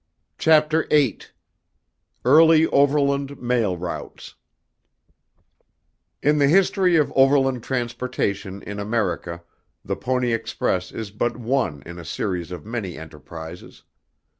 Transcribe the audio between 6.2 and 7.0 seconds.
In the history